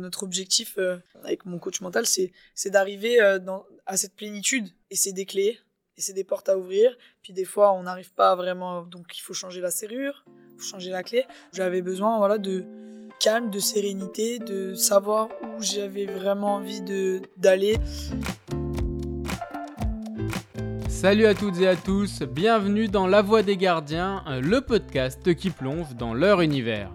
[0.00, 3.38] Notre objectif euh, avec mon coach mental, c'est d'arriver euh,
[3.84, 5.58] à cette plénitude et c'est des clés
[5.98, 6.96] et c'est des portes à ouvrir.
[7.22, 10.24] Puis des fois, on n'arrive pas vraiment, donc il faut changer la serrure,
[10.56, 11.26] faut changer la clé.
[11.52, 12.64] J'avais besoin voilà, de
[13.20, 16.80] calme, de sérénité, de savoir où j'avais vraiment envie
[17.36, 17.76] d'aller.
[20.88, 25.50] Salut à toutes et à tous, bienvenue dans La Voix des Gardiens, le podcast qui
[25.50, 26.90] plonge dans leur univers.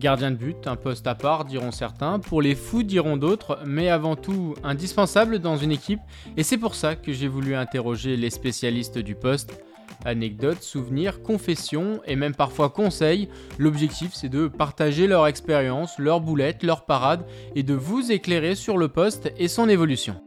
[0.00, 3.90] Gardien de but, un poste à part diront certains, pour les fous diront d'autres, mais
[3.90, 6.00] avant tout indispensable dans une équipe,
[6.38, 9.62] et c'est pour ça que j'ai voulu interroger les spécialistes du poste.
[10.06, 16.62] Anecdotes, souvenirs, confessions et même parfois conseils, l'objectif c'est de partager leur expérience, leurs boulettes,
[16.62, 20.18] leurs parades et de vous éclairer sur le poste et son évolution.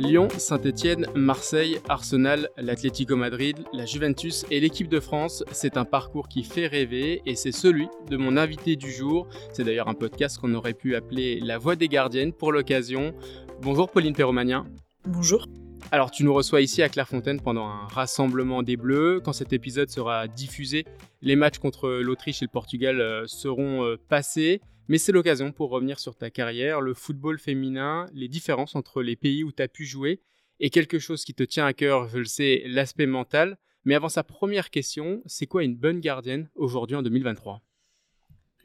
[0.00, 6.26] Lyon, Saint-Etienne, Marseille, Arsenal, l'Atlético Madrid, la Juventus et l'équipe de France, c'est un parcours
[6.26, 9.28] qui fait rêver et c'est celui de mon invité du jour.
[9.52, 13.12] C'est d'ailleurs un podcast qu'on aurait pu appeler La Voix des Gardiennes pour l'occasion.
[13.60, 14.64] Bonjour Pauline Perromagnin.
[15.04, 15.46] Bonjour.
[15.92, 19.20] Alors tu nous reçois ici à Clairefontaine pendant un rassemblement des Bleus.
[19.22, 20.86] Quand cet épisode sera diffusé,
[21.20, 24.62] les matchs contre l'Autriche et le Portugal euh, seront euh, passés.
[24.90, 29.14] Mais c'est l'occasion pour revenir sur ta carrière, le football féminin, les différences entre les
[29.14, 30.20] pays où tu as pu jouer,
[30.58, 33.56] et quelque chose qui te tient à cœur, je le sais, l'aspect mental.
[33.84, 37.62] Mais avant sa première question, c'est quoi une bonne gardienne aujourd'hui en 2023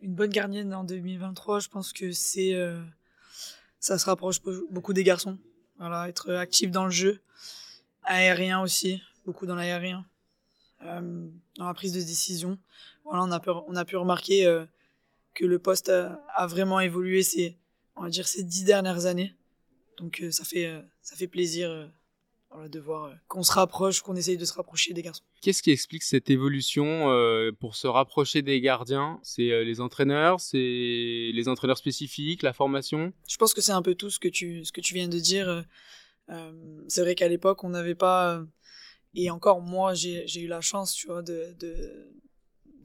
[0.02, 2.56] Une bonne gardienne en 2023, je pense que c'est...
[2.56, 2.82] Euh,
[3.80, 5.38] ça se rapproche beaucoup des garçons.
[5.78, 7.22] Voilà, être actif dans le jeu,
[8.02, 10.04] aérien aussi, beaucoup dans l'aérien,
[10.86, 11.28] euh,
[11.60, 12.58] dans la prise de décision.
[13.04, 14.48] Voilà, on a pu, remarquer...
[14.48, 14.66] Euh,
[15.36, 17.58] que le poste a, vraiment évolué ces,
[17.96, 19.36] on va dire, ces dix dernières années.
[19.98, 24.16] Donc euh, ça, fait, euh, ça fait plaisir euh, de voir qu'on se rapproche, qu'on
[24.16, 25.24] essaye de se rapprocher des garçons.
[25.42, 27.06] Qu'est-ce qui explique cette évolution
[27.60, 29.20] pour se rapprocher des gardiens?
[29.24, 33.12] C'est les entraîneurs, c'est les entraîneurs spécifiques, la formation?
[33.28, 35.20] Je pense que c'est un peu tout ce que tu, ce que tu viens de
[35.20, 35.66] dire.
[36.88, 38.42] c'est vrai qu'à l'époque, on n'avait pas...
[39.14, 42.10] et encore, moi, j'ai eu la chance, tu vois, de, de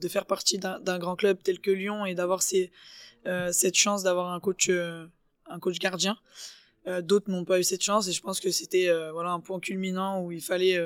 [0.07, 2.41] faire partie d'un grand club tel que Lyon et d'avoir
[3.27, 5.05] euh, cette chance d'avoir un coach, euh,
[5.47, 6.17] un coach gardien.
[6.87, 9.59] Euh, d'autres n'ont pas eu cette chance et je pense que c'était voilà un point
[9.59, 10.79] culminant où il fallait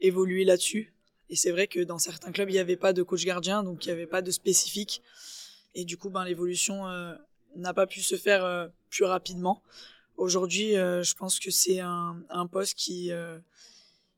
[0.00, 0.92] évoluer là-dessus.
[1.28, 3.84] Et c'est vrai que dans certains clubs il n'y avait pas de coach gardien, donc
[3.84, 5.02] il n'y avait pas de spécifique.
[5.74, 6.84] Et du coup, ben l'évolution
[7.54, 9.62] n'a pas pu se faire plus rapidement.
[10.16, 13.10] Aujourd'hui, je pense que c'est un, un, poste qui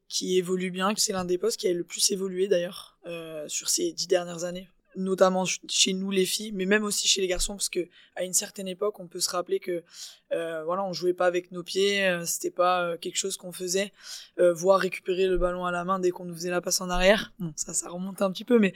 [0.08, 3.68] qui évolue bien, c'est l'un des postes qui a le plus évolué d'ailleurs euh, sur
[3.68, 7.54] ces dix dernières années, notamment chez nous les filles, mais même aussi chez les garçons,
[7.54, 9.84] parce que à une certaine époque, on peut se rappeler que
[10.32, 13.52] euh, voilà, on jouait pas avec nos pieds, euh, c'était pas euh, quelque chose qu'on
[13.52, 13.92] faisait,
[14.38, 16.88] euh, voir récupérer le ballon à la main dès qu'on nous faisait la passe en
[16.88, 17.32] arrière.
[17.38, 18.72] Bon, ça, ça remonte un petit peu, mais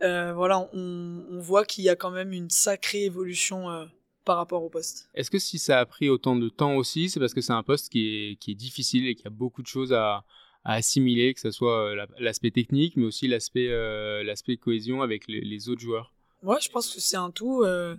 [0.00, 3.88] voilà, on, on voit qu'il y a quand même une sacrée évolution
[4.26, 5.08] par rapport au poste.
[5.14, 7.62] Est-ce que si ça a pris autant de temps aussi, c'est parce que c'est un
[7.62, 10.24] poste qui est, qui est difficile et qui a beaucoup de choses à,
[10.66, 15.28] à assimiler, que ce soit euh, l'aspect technique, mais aussi l'aspect euh, l'aspect cohésion avec
[15.28, 16.12] les, autres joueurs
[16.42, 17.62] Ouais, je pense que c'est un tout.
[17.62, 17.96] Euh,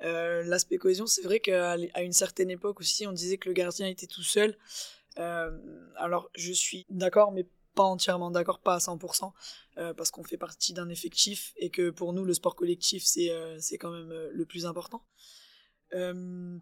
[0.00, 4.06] l'aspect cohésion, c'est vrai qu'à une certaine époque aussi, on disait que le gardien était
[4.06, 4.56] tout seul.
[5.16, 7.44] alors, je suis d'accord, mais
[7.74, 9.32] pas entièrement d'accord, pas à 100%,
[9.96, 13.78] parce qu'on fait partie d'un effectif et que pour nous, le sport collectif, c'est c'est
[13.78, 15.02] quand même le plus important.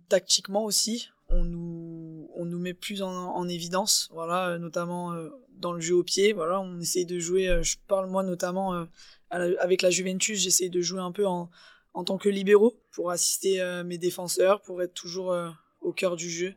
[0.08, 1.93] tactiquement aussi, on nous,
[2.36, 6.32] on nous met plus en, évidence, voilà, euh, notamment euh, dans le jeu au pied.
[6.32, 7.48] Voilà, on essaye de jouer.
[7.48, 8.86] Euh, je parle moi notamment
[9.30, 11.50] avec la Juventus, j'essaye de jouer un peu en,
[11.92, 15.36] en tant que libéraux pour assister mes défenseurs, pour être toujours
[15.80, 16.54] au cœur du jeu.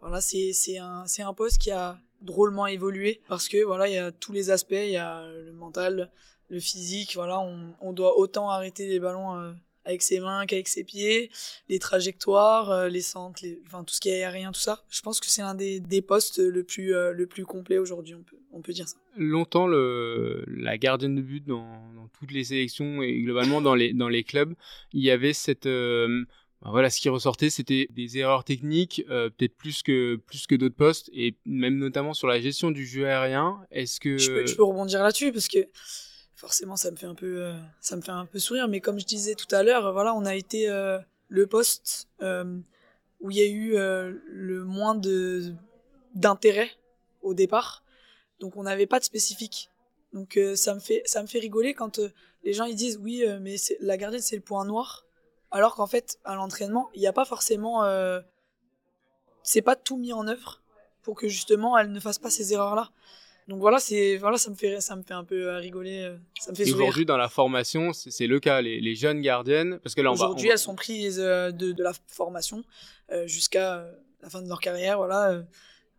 [0.00, 4.10] Voilà, c'est un un poste qui a drôlement évolué parce que voilà, il y a
[4.10, 6.10] tous les aspects, il y a le mental,
[6.48, 7.14] le physique.
[7.14, 9.54] Voilà, on, on doit autant arrêter les ballons
[9.86, 11.30] avec ses mains qu'avec ses pieds,
[11.68, 13.60] les trajectoires, euh, les centres, les...
[13.66, 14.84] enfin tout ce qui est aérien, tout ça.
[14.90, 18.14] Je pense que c'est un des, des postes le plus, euh, le plus complet aujourd'hui,
[18.14, 18.96] on peut, on peut dire ça.
[19.16, 23.92] Longtemps, le, la gardienne de but dans, dans, toutes les sélections et globalement dans les,
[23.92, 24.54] dans les clubs,
[24.92, 25.66] il y avait cette...
[25.66, 26.24] Euh,
[26.62, 30.74] ben voilà, ce qui ressortait, c'était des erreurs techniques, peut-être plus que plus que d'autres
[30.74, 33.60] postes, et même notamment sur la gestion du jeu aérien.
[33.70, 35.68] Est-ce que je peux, je peux rebondir là-dessus parce que
[36.36, 39.00] forcément ça me fait un peu euh, ça me fait un peu sourire mais comme
[39.00, 40.98] je disais tout à l'heure voilà on a été euh,
[41.28, 42.58] le poste euh,
[43.20, 43.72] où il y a eu
[44.26, 45.54] le moins de
[46.14, 46.70] d'intérêt
[47.22, 47.82] au départ.
[48.40, 49.70] Donc on n'avait pas de spécifique.
[50.12, 51.98] Donc ça me fait ça me fait rigoler quand
[52.44, 55.06] les gens ils disent oui mais la gardienne c'est le point noir.
[55.50, 57.82] Alors qu'en fait à l'entraînement il n'y a pas forcément
[59.42, 60.62] c'est pas tout mis en œuvre
[61.02, 62.90] pour que justement elle ne fasse pas ces erreurs là
[63.48, 66.16] Donc voilà, c'est voilà, ça me fait ça me fait un peu euh, rigoler, euh,
[66.40, 68.60] ça me fait aujourd'hui, dans la formation, c'est le cas.
[68.60, 71.82] Les, les jeunes gardiennes, parce que là, Aujourd'hui, va- elles sont prises euh, de, de
[71.82, 72.64] la formation
[73.26, 73.86] jusqu'à
[74.20, 74.96] la fin de leur carrière.
[74.96, 75.44] Voilà,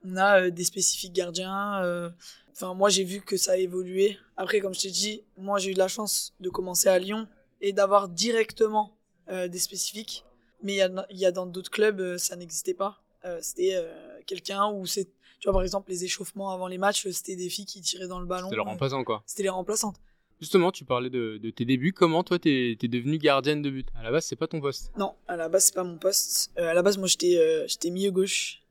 [0.03, 2.11] on a des spécifiques gardiens.
[2.51, 4.17] Enfin, moi, j'ai vu que ça a évolué.
[4.35, 7.27] Après, comme je t'ai dit, moi, j'ai eu de la chance de commencer à Lyon
[7.61, 8.97] et d'avoir directement
[9.31, 10.25] des spécifiques.
[10.63, 13.01] Mais il y a, y a dans d'autres clubs, ça n'existait pas.
[13.25, 13.87] Euh, c'était euh,
[14.25, 15.07] quelqu'un où c'est,
[15.39, 18.19] tu vois, par exemple, les échauffements avant les matchs, c'était des filles qui tiraient dans
[18.19, 18.47] le ballon.
[18.49, 19.23] C'était le euh, remplaçant, quoi.
[19.25, 19.97] C'était les remplaçantes.
[20.39, 21.93] Justement, tu parlais de, de tes débuts.
[21.93, 23.87] Comment, toi, t'es es devenue gardienne de but?
[23.95, 24.91] À la base, c'est pas ton poste.
[24.95, 26.51] Non, à la base, c'est pas mon poste.
[26.59, 28.61] Euh, à la base, moi, j'étais euh, j'étais milieu gauche.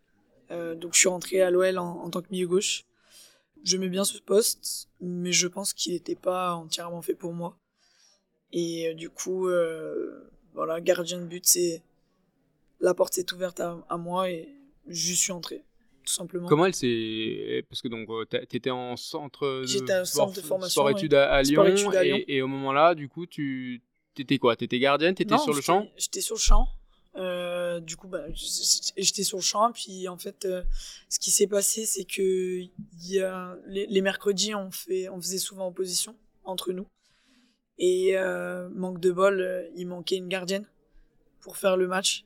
[0.53, 2.85] Euh, donc, je suis rentré à l'OL en, en tant que milieu gauche.
[3.65, 7.59] J'aimais bien ce poste, mais je pense qu'il n'était pas entièrement fait pour moi.
[8.53, 9.49] Et euh, du coup,
[10.55, 11.83] voilà, gardien de but, c'est.
[12.79, 14.49] La porte s'est ouverte à, à moi et
[14.87, 15.65] je suis entré,
[16.06, 16.49] tout simplement.
[16.49, 17.64] Comment elle s'est.
[17.69, 19.67] Parce que donc, euh, t'étais en centre de.
[19.67, 21.62] J'étais au sport- centre de formation, Sport-études à, à Lyon.
[21.64, 22.17] Sport-études à Lyon.
[22.26, 23.82] Et, et au moment-là, du coup, tu.
[24.14, 24.56] T'étais quoi?
[24.56, 25.87] T'étais gardienne T'étais sur le champ?
[25.99, 26.69] J'étais sur le champ.
[27.17, 28.25] Euh, du coup, bah,
[28.97, 29.73] j'étais sur le champ.
[29.73, 30.62] Puis en fait, euh,
[31.11, 32.62] ce qui s'est passé, c'est que
[33.02, 36.87] y a, les, les mercredis, on, fait, on faisait souvent opposition entre nous.
[37.79, 40.67] Et euh, manque de bol, il manquait une gardienne
[41.41, 42.25] pour faire le match.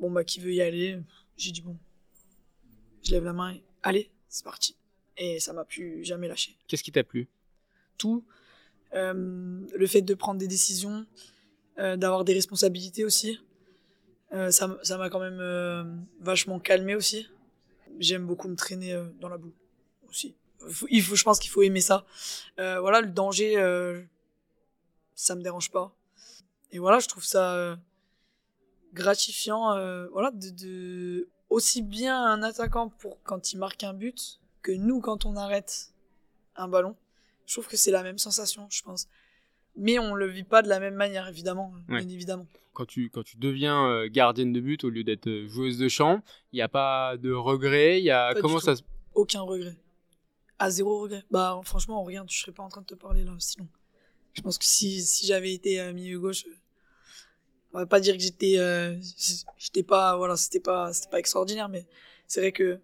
[0.00, 0.98] Bon, bah, qui veut y aller?
[1.36, 1.76] J'ai dit bon.
[3.08, 4.76] Je lève la main et allez, c'est parti.
[5.16, 7.26] Et ça m'a plus jamais lâché Qu'est-ce qui t'a plu?
[7.96, 8.22] Tout.
[8.92, 9.14] Euh,
[9.74, 11.06] le fait de prendre des décisions,
[11.78, 13.40] euh, d'avoir des responsabilités aussi.
[14.34, 15.84] Euh, ça m'a quand même euh,
[16.20, 17.26] vachement calmé aussi.
[17.98, 19.54] J'aime beaucoup me traîner dans la boue
[20.10, 20.36] aussi.
[20.68, 22.04] Faut- Il faut, je pense qu'il faut aimer ça.
[22.58, 23.54] Voilà, le danger,
[25.14, 25.96] ça me dérange pas.
[26.72, 27.78] Et voilà, je trouve ça
[28.92, 29.70] gratifiant.
[30.12, 35.00] voilà, de, de aussi bien un attaquant pour quand il marque un but que nous
[35.00, 35.92] quand on arrête
[36.56, 36.96] un ballon.
[37.46, 39.08] Je trouve que c'est la même sensation, je pense.
[39.76, 41.72] Mais on le vit pas de la même manière, évidemment.
[41.88, 42.04] Ouais.
[42.04, 42.46] Bien évidemment.
[42.74, 45.88] quand tu, quand tu deviens euh, gardienne de but au lieu d'être euh, joueuse de
[45.88, 46.20] champ,
[46.52, 48.00] il n'y a pas de regret.
[48.00, 48.82] Il y a Pas comment ça se
[49.14, 49.76] Aucun regret.
[50.58, 51.24] À zéro regret.
[51.30, 53.68] Bah, franchement, regarde, je serais pas en train de te parler là, sinon.
[54.32, 56.44] Je pense que si, si j'avais été euh, milieu gauche,
[57.72, 58.94] on va pas dire que j'étais, euh,
[59.58, 61.86] j'étais pas, voilà, c'était pas, c'était pas extraordinaire, mais
[62.26, 62.78] c'est vrai que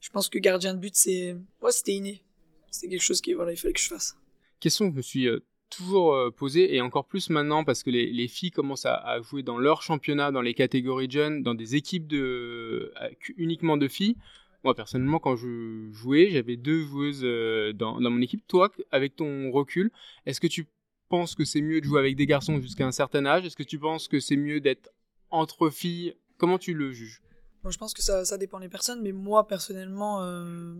[0.00, 2.22] je pense que gardien de but, c'est, ouais, c'était inné.
[2.70, 4.16] C'était quelque chose qui, voilà, il fallait que je fasse.
[4.60, 7.90] question que je me suis euh, toujours euh, posée et encore plus maintenant parce que
[7.90, 11.76] les, les filles commencent à, jouer dans leur championnat, dans les catégories jeunes, dans des
[11.76, 12.92] équipes de
[13.36, 14.16] uniquement de filles.
[14.64, 18.46] Moi personnellement, quand je jouais, j'avais deux joueuses euh, dans mon équipe.
[18.46, 19.90] Toi, avec ton recul,
[20.26, 20.66] est-ce que tu
[21.12, 23.44] penses que c'est mieux de jouer avec des garçons jusqu'à un certain âge?
[23.44, 24.90] Est-ce que tu penses que c'est mieux d'être
[25.30, 26.16] entre filles?
[26.38, 27.20] Comment tu le juges?
[27.62, 30.74] Bon, je pense que ça, dépend des personnes, mais moi, personnellement, euh,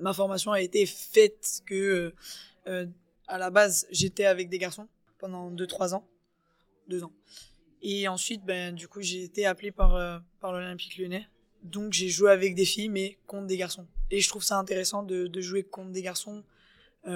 [0.00, 2.14] ma formation a été faite que, euh,
[2.66, 2.86] euh,
[3.26, 4.86] à la base, j'étais avec des garçons
[5.18, 6.06] pendant 2-3 ans.
[6.88, 7.12] 2 ans.
[7.80, 11.26] Et ensuite, ben, du coup, j'ai été appelé par, par l'Olympique lyonnais.
[11.62, 13.86] Donc, j'ai joué avec des filles, mais contre des garçons.
[14.10, 16.44] Et je trouve ça intéressant de, jouer contre des garçons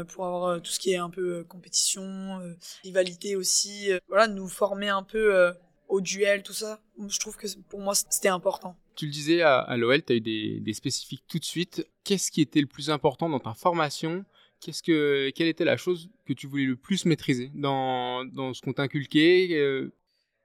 [0.05, 2.03] pour avoir euh, tout ce qui est un peu euh, compétition,
[2.41, 3.93] euh, rivalité aussi.
[3.93, 5.53] euh, voilà, nous former un peu euh,
[5.89, 6.81] au duel, tout ça.
[7.09, 8.77] Je trouve que pour moi, c'était important.
[8.95, 11.87] Tu le disais à, à l'OL, tu as eu des, des spécifiques tout de suite.
[12.05, 14.25] Qu'est-ce qui était le plus important dans ta formation?
[14.61, 18.61] Qu'est-ce que, Quelle était la chose que tu voulais le plus maîtriser dans, dans ce
[18.63, 19.93] qu'on t'inculquait euh,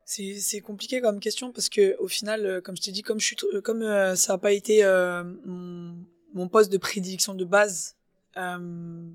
[0.06, 3.20] C'est c'est compliqué comme question parce que au final, euh, comme je t'ai dit, comme
[3.20, 5.96] je suis, euh, comme euh, ça n'a pas été euh, mon,
[6.34, 7.96] mon poste de prédilection de base,
[8.38, 9.10] euh,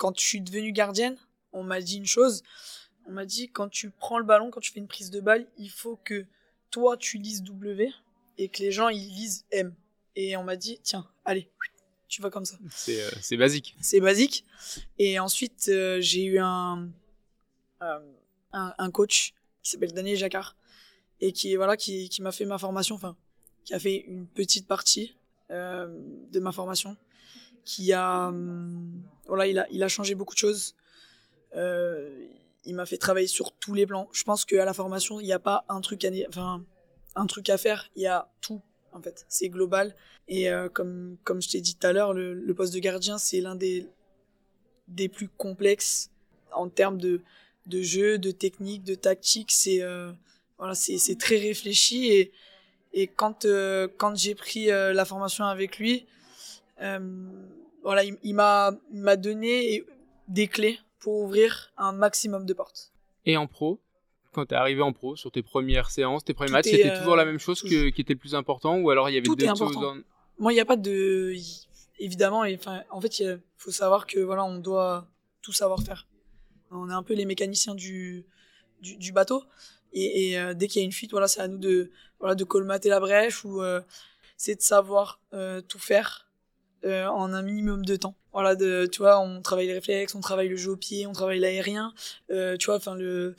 [0.00, 1.18] quand je suis devenue gardienne,
[1.52, 2.42] on m'a dit une chose.
[3.06, 5.46] On m'a dit quand tu prends le ballon, quand tu fais une prise de balle,
[5.58, 6.24] il faut que
[6.70, 7.92] toi tu lises W
[8.38, 9.74] et que les gens ils lisent M.
[10.16, 11.50] Et on m'a dit tiens, allez,
[12.08, 12.56] tu vas comme ça.
[12.70, 13.76] C'est euh, basique.
[13.82, 14.46] C'est basique.
[14.98, 16.88] Et ensuite, euh, j'ai eu un,
[17.82, 17.98] euh,
[18.54, 20.56] un, un coach qui s'appelle Daniel Jacquard
[21.20, 23.18] et qui, voilà, qui, qui m'a fait ma formation, enfin,
[23.66, 25.14] qui a fait une petite partie
[25.50, 26.96] de ma formation,
[27.70, 30.74] qui a, hum, voilà, il a, il a changé beaucoup de choses.
[31.54, 32.26] Euh,
[32.64, 34.08] il m'a fait travailler sur tous les plans.
[34.12, 38.08] Je pense qu'à la formation, il n'y a pas un truc à, faire, il y
[38.08, 38.60] a tout,
[38.92, 39.24] en fait.
[39.28, 39.94] C'est global.
[40.26, 43.40] Et euh, comme, comme je t'ai dit tout à l'heure, le, poste de gardien, c'est
[43.40, 43.86] l'un des,
[44.88, 46.10] des plus complexes
[46.52, 47.20] en termes de,
[47.66, 49.52] de jeu, de technique, de tactique.
[49.52, 50.10] C'est euh,
[50.58, 52.08] voilà, c'est très réfléchi.
[52.08, 52.32] Et,
[52.92, 53.46] et quand,
[53.96, 56.06] quand j'ai pris la formation avec lui,
[57.82, 59.84] voilà, il, il m'a donné
[60.28, 62.92] des clés pour ouvrir un maximum de portes.
[63.26, 63.80] Et en pro,
[64.32, 67.16] quand tu es arrivé en pro, sur tes premières séances, tes premiers matchs, c'était toujours
[67.16, 69.26] la euh, même chose que, qui était le plus important ou alors il y avait
[69.26, 69.96] d'autres choses dans-
[70.38, 71.34] Moi, il n'y a pas de.
[71.98, 72.58] évidemment, et,
[72.90, 75.06] en fait, il faut savoir que voilà, on doit
[75.42, 76.06] tout savoir faire.
[76.70, 78.24] On est un peu les mécaniciens du,
[78.80, 79.42] du, du bateau.
[79.92, 82.36] Et, et euh, dès qu'il y a une fuite, voilà, c'est à nous de, voilà,
[82.36, 83.80] de colmater la brèche ou euh,
[84.36, 86.29] c'est de savoir euh, tout faire
[86.84, 88.14] en un minimum de temps.
[88.32, 91.12] Voilà, de, tu vois, on travaille les réflexes, on travaille le jeu au pied, on
[91.12, 91.92] travaille l'aérien,
[92.28, 93.34] tu vois, enfin le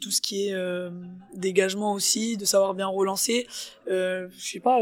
[0.00, 0.90] tout ce qui est
[1.34, 3.46] dégagement aussi, de savoir bien relancer.
[3.86, 4.78] je sais pas,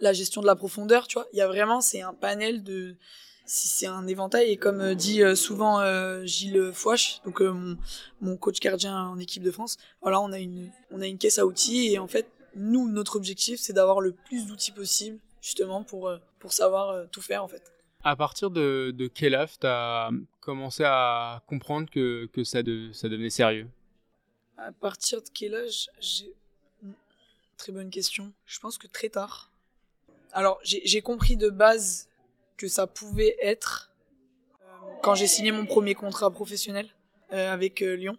[0.00, 1.26] la gestion de la profondeur, tu vois.
[1.32, 2.96] Il y a vraiment, c'est un panel de
[3.48, 7.78] c'est un éventail et comme euh, dit euh, souvent euh, Gilles Fouache, donc mon,
[8.20, 11.38] mon, coach gardien en équipe de France, voilà, on a une on a une caisse
[11.38, 15.18] à outils et en fait nous notre objectif c'est d'avoir le plus d'outils possible
[15.48, 17.62] justement pour pour savoir tout faire en fait.
[18.04, 22.92] À partir de, de quel âge tu as commencé à comprendre que, que ça, de,
[22.92, 23.68] ça devenait sérieux?
[24.56, 26.32] À partir de quel âge j'ai
[27.58, 28.32] Très bonne question.
[28.46, 29.50] Je pense que très tard.
[30.32, 32.08] Alors, j'ai compris de base
[32.56, 33.90] que ça pouvait être
[34.62, 34.66] euh,
[35.02, 36.88] quand j'ai signé mon premier contrat professionnel
[37.32, 38.16] euh, avec euh, Lyon.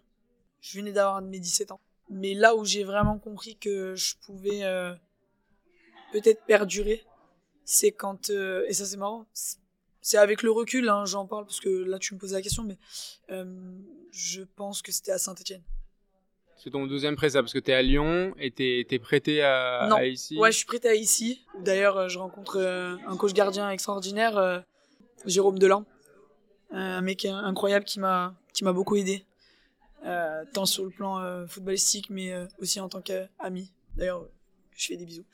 [0.60, 1.80] Je venais d'avoir mes 17 ans.
[2.10, 4.60] Mais là où j'ai vraiment compris que je pouvais
[6.12, 7.04] peut-être perdurer,
[7.72, 9.26] c'est quand et ça c'est marrant,
[10.00, 12.64] c'est avec le recul, hein, j'en parle parce que là tu me poses la question,
[12.64, 12.78] mais
[14.12, 15.62] je pense que c'était à Saint-Etienne.
[16.62, 19.40] C'est ton deuxième prêt, ça, parce que tu es à Lyon et tu es, prêté
[19.40, 19.98] à, non.
[20.00, 20.36] ici?
[20.36, 21.42] Ouais, je suis prêté à ici.
[21.58, 24.60] D'ailleurs, euh, je rencontre euh, un coach gardien extraordinaire, euh,
[25.24, 25.86] Jérôme Delan.
[26.70, 29.24] Un mec incroyable qui m'a qui m'a beaucoup aidé.
[30.52, 33.72] tant sur le plan footballistique, mais aussi en tant qu'ami.
[33.96, 34.28] D'ailleurs,
[34.76, 35.24] je fais des bisous.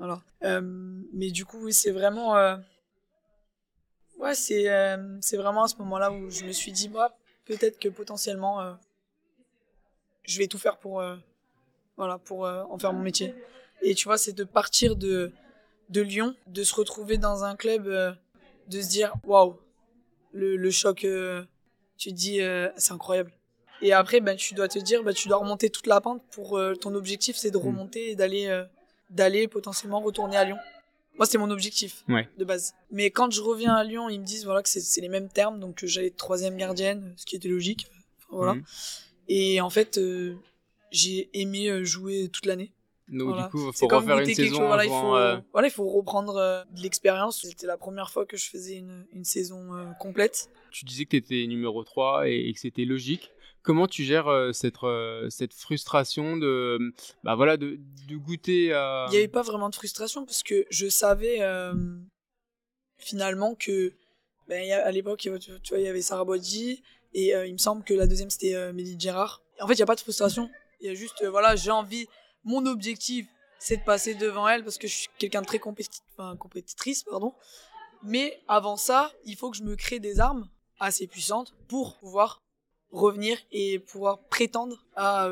[0.00, 0.22] Voilà.
[1.12, 2.34] mais du coup, c'est vraiment.
[4.18, 4.66] Ouais, c'est
[5.20, 8.76] c'est vraiment à ce moment-là où je me suis dit, moi, peut-être que potentiellement
[10.30, 11.16] je vais tout faire pour, euh,
[11.96, 13.34] voilà, pour euh, en faire mon métier.
[13.82, 15.32] Et tu vois, c'est de partir de,
[15.88, 18.12] de Lyon, de se retrouver dans un club, euh,
[18.68, 19.58] de se dire, waouh,
[20.32, 20.98] le, le, choc,
[21.98, 22.40] tu te dis,
[22.76, 23.32] c'est incroyable.
[23.82, 26.60] Et après, ben, tu dois te dire, ben, tu dois remonter toute la pente pour
[26.80, 27.62] ton objectif, c'est de mm.
[27.62, 28.64] remonter et d'aller,
[29.10, 30.58] d'aller potentiellement retourner à Lyon.
[31.18, 32.74] Moi, c'est mon objectif de base.
[32.90, 35.60] Mais quand je reviens à Lyon, ils me disent voilà que c'est les mêmes termes,
[35.60, 37.86] donc j'allais être troisième gardienne, ce qui était logique.
[38.30, 38.54] voilà.
[38.54, 38.62] Mm.
[39.28, 40.34] Et en fait, euh,
[40.90, 42.72] j'ai aimé euh, jouer toute l'année.
[43.08, 44.66] Donc du coup, il faut refaire une saison.
[44.66, 47.42] voilà, il faut, euh, voilà, il faut reprendre de l'expérience.
[47.42, 50.48] C'était la première fois que je faisais une, une saison complète.
[50.70, 53.30] Tu disais que tu étais numéro 3 et, que c'était logique.
[53.62, 54.76] Comment tu gères cette,
[55.28, 56.78] cette frustration de,
[57.24, 59.06] bah voilà, de, de goûter à...
[59.08, 61.40] Il n'y avait pas vraiment de frustration parce que je savais
[62.98, 63.92] finalement que
[64.48, 66.82] ben, à l'époque, tu vois, il y avait Sarah Bodji,
[67.14, 69.42] et euh, il me semble que la deuxième, c'était euh, Mélanie Gérard.
[69.60, 70.50] en fait, il n'y a pas de frustration.
[70.80, 72.08] Il y a juste, euh, voilà, j'ai envie.
[72.44, 73.26] Mon objectif,
[73.58, 77.34] c'est de passer devant elle parce que je suis quelqu'un de très compétitrice, pardon.
[78.02, 80.48] Mais avant ça, il faut que je me crée des armes
[80.78, 82.40] assez puissantes pour pouvoir
[82.92, 85.28] revenir et pouvoir prétendre à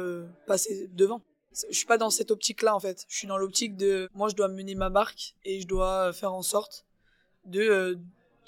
[0.47, 1.23] passer devant.
[1.71, 3.05] Je suis pas dans cette optique-là en fait.
[3.09, 6.33] Je suis dans l'optique de moi je dois mener ma barque et je dois faire
[6.33, 6.85] en sorte
[7.45, 7.99] de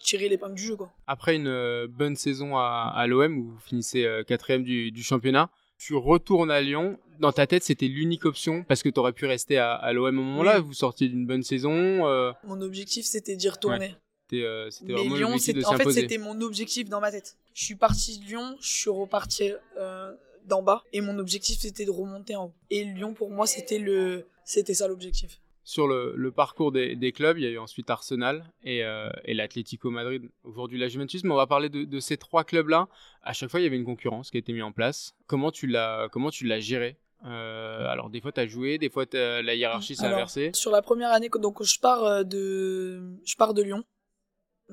[0.03, 0.77] tirer l'épingle du jeu.
[0.77, 0.91] Quoi.
[1.07, 5.03] Après une euh, bonne saison à, à l'OM, où vous finissez euh, quatrième du, du,
[5.03, 6.99] championnat, tu retournes à Lyon.
[7.19, 10.19] Dans ta tête, c'était l'unique option parce que tu aurais pu rester à, à l'OM
[10.19, 10.61] au moment-là.
[10.61, 12.07] Vous sortiez d'une bonne saison.
[12.07, 12.33] Euh.
[12.45, 13.95] Mon objectif, c'était d'y retourner.
[14.31, 15.35] C'était vraiment Lyon,
[15.67, 17.37] En fait, c'était mon objectif dans ma tête.
[17.55, 19.53] Je suis parti de Lyon, je suis reparti
[20.47, 22.55] d'en bas et mon objectif, c'était de remonter en haut.
[22.71, 25.41] Et Lyon, pour moi, c'était le, c'était ça l'objectif
[25.71, 30.29] sur le, parcours des, clubs, il y a eu ensuite Arsenal et, euh, l'Atlético Madrid,
[30.43, 31.23] aujourd'hui la Juventus.
[31.23, 32.89] Mais on va parler de, ces trois clubs-là.
[33.23, 35.15] À chaque fois, il y avait une concurrence qui a été mise en place.
[35.29, 38.89] Comment tu l'as, comment tu l'as géré euh, alors des fois tu as joué, des
[38.89, 40.53] fois la hiérarchie s'est inversée.
[40.55, 43.85] Sur la première année, donc je pars euh, de, je pars de Lyon.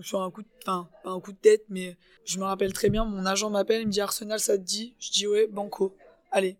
[0.02, 2.90] Sur un coup, de, enfin pas un coup de tête, mais je me rappelle très
[2.90, 3.06] bien.
[3.06, 4.96] Mon agent m'appelle, il me dit Arsenal, ça te dit?
[5.00, 5.96] Je dis ouais, banco.
[6.32, 6.58] Allez,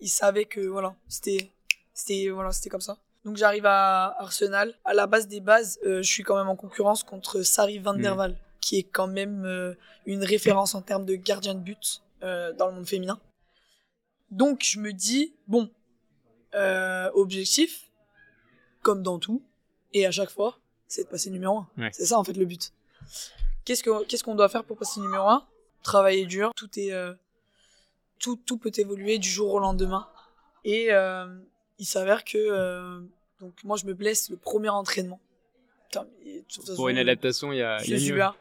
[0.00, 1.50] il savait que voilà, c'était,
[1.92, 2.98] c'était voilà, c'était comme ça.
[3.24, 4.74] Donc j'arrive à Arsenal.
[4.84, 7.94] À la base des bases, euh, je suis quand même en concurrence contre Sari van
[7.94, 8.18] der mm.
[8.18, 9.74] Waal, qui est quand même euh,
[10.06, 13.20] une référence en termes de gardien de but euh, dans le monde féminin.
[14.30, 15.70] Donc je me dis, bon,
[17.14, 17.90] objectif,
[18.82, 19.42] comme dans tout,
[19.92, 21.90] et à chaque fois, c'est de passer numéro 1.
[21.92, 22.72] C'est ça en fait le but.
[23.64, 25.46] Qu'est-ce qu'on qu'est-ce qu'on doit faire pour passer numéro 1
[25.82, 26.92] Travailler dur, tout est...
[28.18, 30.08] tout, tout peut évoluer du jour au lendemain.
[30.64, 30.90] Et
[31.78, 33.06] il s'avère que
[33.40, 35.20] donc moi je me blesse le premier entraînement.
[36.76, 38.36] Pour une adaptation, il y a, y a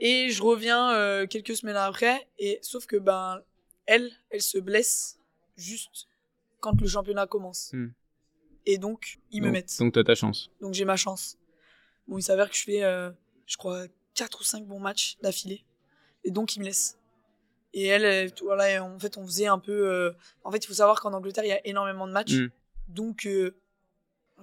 [0.00, 3.42] Et je reviens euh, quelques semaines après et sauf que ben
[3.86, 5.18] elle, elle se blesse
[5.56, 6.08] juste
[6.60, 7.70] quand le championnat commence.
[7.72, 7.88] Hmm.
[8.66, 9.78] Et donc ils me mettent.
[9.78, 10.50] Donc tu as ta chance.
[10.60, 11.38] Donc j'ai ma chance.
[12.06, 13.10] Bon, il s'avère que je fais euh,
[13.48, 15.64] je crois, quatre ou cinq bons matchs d'affilée.
[16.22, 16.96] Et donc, il me laisse.
[17.74, 19.72] Et elle, elle, voilà, en fait, on faisait un peu.
[19.90, 20.12] euh,
[20.44, 22.34] En fait, il faut savoir qu'en Angleterre, il y a énormément de matchs.
[22.34, 22.50] Mm.
[22.88, 23.56] Donc, euh,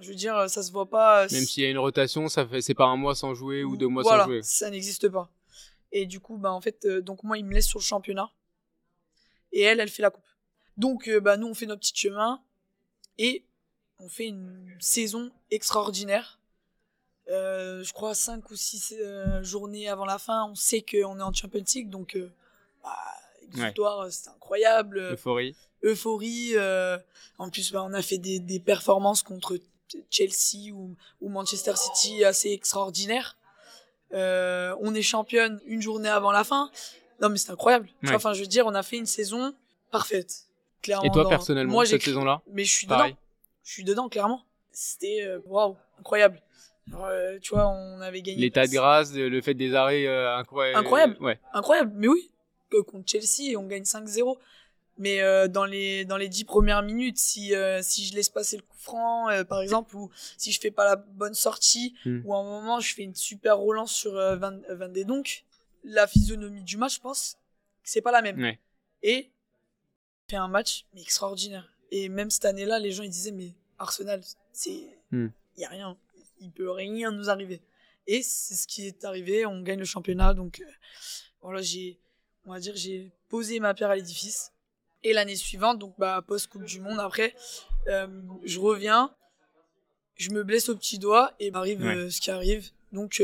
[0.00, 1.24] je veux dire, ça se voit pas.
[1.24, 3.64] euh, Même s'il y a une rotation, ça fait c'est pas un mois sans jouer
[3.64, 4.42] ou deux mois voilà, sans jouer.
[4.42, 5.30] ça n'existe pas.
[5.92, 8.30] Et du coup, bah, en fait, euh, donc moi, il me laisse sur le championnat.
[9.52, 10.24] Et elle, elle fait la coupe.
[10.76, 12.42] Donc, bah, nous, on fait notre petit chemin.
[13.18, 13.44] Et
[13.98, 16.38] on fait une saison extraordinaire.
[17.28, 18.94] Euh, je crois 5 ou 6
[19.42, 21.90] journées avant la fin, on sait qu'on est en Champions League.
[21.90, 22.30] Donc, euh,
[22.84, 22.96] bah,
[23.52, 24.98] exutoire, euh, c'était incroyable.
[25.12, 25.54] Euphorie.
[25.82, 26.52] Euphorie.
[26.54, 26.98] euh,
[27.38, 29.58] en plus, bah, on a fait des, des performances contre
[30.10, 33.36] Chelsea ou, ou Manchester City assez extraordinaires.
[34.14, 36.70] Euh, on est championne une journée avant la fin.
[37.20, 37.88] Non, mais c'est incroyable.
[38.04, 38.14] Ouais.
[38.14, 39.54] Enfin, je veux dire, on a fait une saison
[39.90, 40.44] parfaite.
[40.82, 41.04] Clairement.
[41.04, 42.42] Et toi dans- personnellement, moi, cette saison-là?
[42.52, 43.12] Mais je suis Pareil.
[43.12, 43.20] dedans.
[43.64, 44.42] Je suis dedans, clairement.
[44.70, 46.40] C'était euh, waouh, incroyable.
[46.94, 48.38] Euh, tu vois, on avait gagné.
[48.40, 50.78] L'état de grâce, le fait des arrêts euh, incroyables.
[50.78, 51.16] Incroyable.
[51.20, 51.40] Ouais.
[51.52, 52.30] Incroyable, mais oui.
[52.86, 54.36] Contre Chelsea, on gagne 5-0.
[54.98, 58.56] Mais euh, dans les dans les dix premières minutes, si euh, si je laisse passer
[58.56, 62.20] le coup franc, euh, par exemple, ou si je fais pas la bonne sortie, Hmm.
[62.24, 65.44] ou à un moment je fais une super relance sur Van, Van de Donk,
[65.84, 67.36] la physionomie du match, je pense,
[67.82, 68.40] que c'est pas la même.
[68.40, 68.58] Ouais.
[69.02, 69.30] Et
[70.30, 71.70] fait un match mais extraordinaire.
[71.90, 74.80] Et même cette année-là, les gens ils disaient mais Arsenal, c'est
[75.12, 75.28] Hmm.
[75.58, 75.96] y a rien,
[76.40, 77.60] il peut rien nous arriver.
[78.06, 80.70] Et c'est ce qui est arrivé, on gagne le championnat donc euh,
[81.42, 81.98] voilà, j'ai
[82.44, 84.52] on va dire j'ai posé ma pierre à l'édifice.
[85.02, 87.34] Et l'année suivante, donc bah post Coupe du monde après,
[87.88, 88.06] euh,
[88.44, 89.14] je reviens,
[90.16, 91.94] je me blesse au petit doigt et m'arrive Ouais.
[91.96, 92.70] euh, ce qui arrive.
[92.92, 93.22] Donc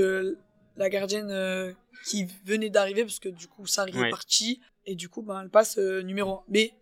[0.77, 1.75] la gardienne
[2.07, 4.09] qui venait d'arriver parce que du coup Sarri Ouais.
[4.09, 6.45] est parti et du coup ben elle passe numéro 1.
[6.49, 6.75] Mais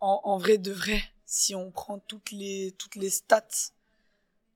[0.00, 3.46] en, en vrai de vrai, si on prend toutes les toutes les stats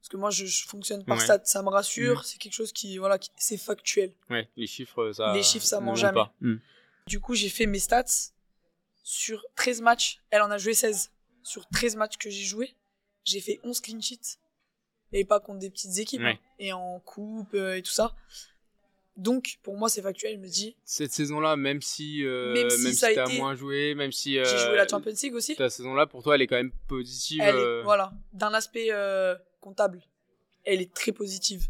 [0.09, 1.25] parce que moi je, je fonctionne par Ouais.
[1.25, 2.23] stats, ça me rassure, Mhm.
[2.25, 4.15] c'est quelque chose qui voilà, qui- c'est factuel.
[4.31, 5.35] Ouais, les chiffres, ça.
[5.35, 6.15] Les chiffres, ça ne ment jamais.
[6.15, 6.33] pas.
[6.41, 6.57] Hmm.
[7.07, 8.05] Du coup, j'ai fait mes stats
[9.03, 10.21] sur 13 matchs.
[10.31, 11.11] Elle en a joué 16.
[11.43, 12.75] Sur 13 matchs que j'ai joué,
[13.25, 14.38] j'ai fait 11 clean sheets.
[15.13, 16.21] Et pas contre des petites équipes.
[16.23, 16.32] Ouais.
[16.39, 16.39] hein.
[16.59, 18.15] Et en coupe euh, et tout ça.
[19.17, 20.35] Donc, pour moi, c'est factuel.
[20.37, 23.25] Je me dis, Cette saison-là, même si, euh, Même même si si, ça a t'as
[23.26, 24.35] été- moins joué, même si.
[24.35, 25.56] j'ai euh, joué la Champions League aussi.
[25.56, 27.41] Ta saison-là, pour toi, elle est quand même positive.
[27.43, 30.02] Elle euh, est, voilà, d'un aspect euh, comptable,
[30.69, 31.63] elle est très positive.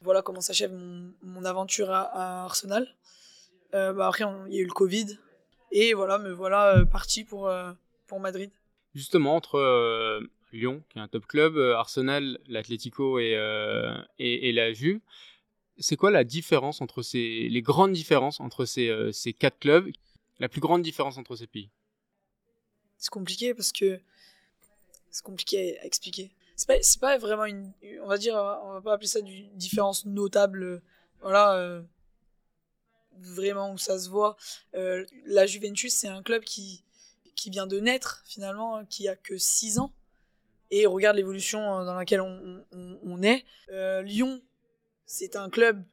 [0.00, 2.84] Voilà comment s'achève mon, mon aventure à, à Arsenal.
[3.74, 5.18] Euh, bah après, il y a eu le Covid.
[5.72, 7.72] Et voilà, me voilà euh, parti pour, euh,
[8.06, 8.50] pour Madrid.
[8.94, 9.58] Justement, entre
[10.52, 13.34] Lyon, qui est un top club, Arsenal, l'Atlético et,
[14.18, 15.00] et, et la Juve,
[15.78, 17.48] c'est quoi la différence entre ces.
[17.50, 19.90] les grandes différences entre ces, ces quatre clubs?
[20.40, 21.68] La plus grande différence entre ces pays?
[22.96, 24.00] C'est compliqué parce que
[25.10, 26.30] c'est compliqué à expliquer.
[26.58, 26.66] C'est
[27.00, 30.82] pas, pas vraiment une, on va dire, on va pas appeler ça une différence notable.
[31.20, 31.82] Voilà, euh,
[33.20, 34.36] vraiment où ça se voit.
[34.74, 36.82] Euh, la Juventus, c'est un club qui,
[37.36, 39.92] qui vient de naître finalement, hein, qui a que 6 ans.
[40.72, 43.44] Et regarde l'évolution euh, dans laquelle on, on, est.
[44.02, 44.42] Lyon,
[45.06, 45.84] c'est un club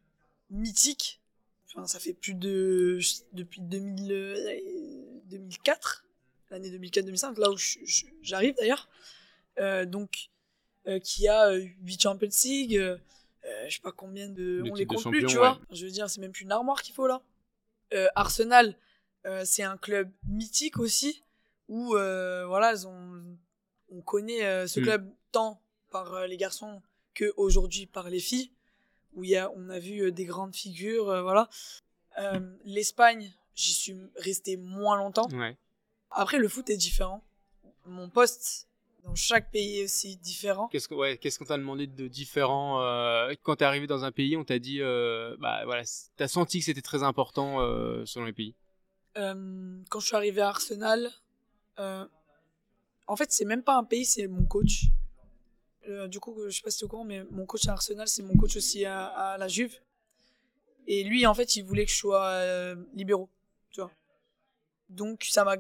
[0.50, 1.22] mythique.
[1.68, 3.00] Enfin, ça fait plus de
[3.34, 6.06] depuis 2000, euh, 2004
[6.50, 7.58] l'année 2004-2005, là où
[8.24, 8.90] j'arrive d'ailleurs.
[9.88, 10.30] Donc,
[11.00, 12.98] qui a 8 Champions League, euh,
[13.46, 14.64] euh, je sais pas combien de.
[14.70, 15.40] On les compte plus, tu ouais.
[15.40, 15.60] vois.
[15.72, 17.22] Je veux dire, c'est même plus une armoire qu'il faut là.
[17.94, 18.76] Euh, Arsenal,
[19.26, 21.24] euh, c'est un club mythique aussi,
[21.68, 23.24] où euh, voilà, ils ont,
[23.92, 24.84] on connaît euh, ce Mm.
[24.84, 26.82] club tant par euh, les garçons
[27.14, 28.52] que aujourd'hui par les filles,
[29.14, 31.48] où y a, on a vu euh, des grandes figures, euh, voilà.
[32.18, 35.30] Euh, L'Espagne, j'y suis resté moins longtemps.
[35.34, 35.56] Ouais.
[36.12, 37.24] Après, le foot est différent.
[37.86, 38.68] Mon poste
[39.06, 40.68] dans chaque pays est aussi différent.
[40.68, 44.44] Qu'est-ce ouais, qu'on t'a demandé de différent euh, Quand t'es arrivé dans un pays, on
[44.44, 44.82] t'a dit.
[44.82, 45.84] euh, bah voilà,
[46.18, 48.56] t'as senti que c'était très important euh, selon les pays?
[49.18, 51.12] Euh, quand je suis arrivé à Arsenal,
[51.80, 52.06] euh,
[53.08, 54.86] en fait, c'est même pas un pays, c'est mon coach.
[56.10, 58.08] Du coup, je sais pas si tu es au courant, mais mon coach à Arsenal,
[58.08, 59.80] c'est mon coach aussi à, à la Juve.
[60.88, 63.30] Et lui, en fait, il voulait que je sois libéraux,
[63.70, 63.92] tu vois.
[64.90, 65.58] Donc, ça m'a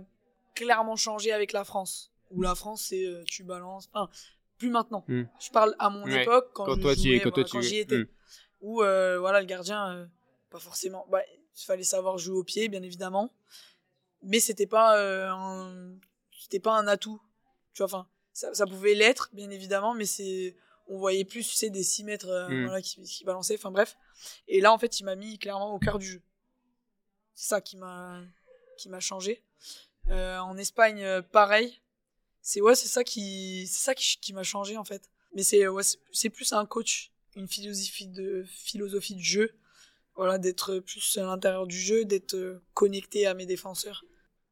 [0.55, 2.11] clairement changé avec la France.
[2.31, 3.87] Où la France, c'est euh, tu balances.
[3.93, 4.09] Enfin,
[4.57, 5.03] plus maintenant.
[5.07, 5.23] Hmm.
[5.39, 6.23] Je parle à mon Ouais.
[6.23, 7.97] époque, quand, Quand je toi, tu y es, jouais, quand voilà, j'y étais.
[7.99, 8.07] Hmm.
[8.61, 10.05] Où, euh, voilà, le gardien, euh,
[10.49, 11.05] pas forcément.
[11.11, 11.21] Bah,
[11.57, 13.31] il fallait savoir jouer au pied, bien évidemment.
[14.23, 15.95] Mais c'était pas, euh, un...
[16.39, 17.21] c'était pas un atout.
[17.73, 20.55] Tu vois, enfin, ça, ça pouvait l'être, bien évidemment, mais c'est.
[20.87, 22.63] On voyait plus, tu sais, des 6 mètres euh, Hmm.
[22.65, 23.97] voilà, qui, qui balançaient, enfin bref.
[24.47, 26.21] Et là, en fait, il m'a mis clairement au cœur du jeu.
[27.33, 28.21] C'est ça qui m'a
[28.77, 29.43] qui m'a changé.
[30.09, 31.81] Euh, en Espagne, euh, pareil.
[32.45, 35.09] C'est ouais, c'est ça qui c'est ça qui, qui m'a changé en fait.
[35.33, 35.81] Mais c'est ouais,
[36.11, 39.51] c'est- plus un coach, une philosophie de philosophie de jeu
[40.15, 44.05] voilà, d'être plus à l'intérieur du jeu, d'être connecté à mes défenseurs.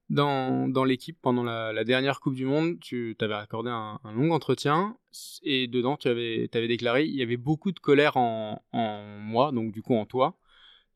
[0.10, 4.98] Dans, dans l'équipe, pendant la, dernière Coupe du Monde, tu t'avais accordé un, long entretien
[5.44, 9.52] et dedans, tu avais, avais déclaré il y avait beaucoup de colère en, en moi,
[9.52, 10.36] donc du coup en toi.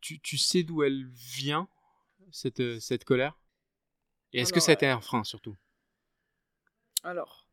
[0.02, 1.68] Tu, tu sais d'où elle vient,
[2.32, 3.38] cette, cette colère?
[4.34, 5.56] Et est-ce que ça a été un frein surtout?
[7.08, 7.48] Alors,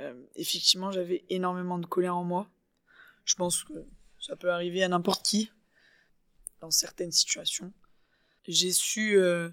[0.00, 2.50] euh, effectivement, j'avais énormément de colère en moi.
[3.24, 3.86] Je pense que
[4.18, 5.52] ça peut arriver à n'importe qui
[6.60, 7.72] dans certaines situations.
[8.48, 9.48] J'ai su euh,